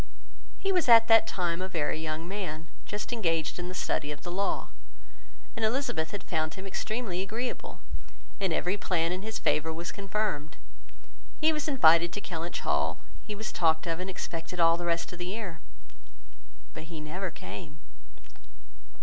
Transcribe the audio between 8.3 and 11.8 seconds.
and every plan in his favour was confirmed. He was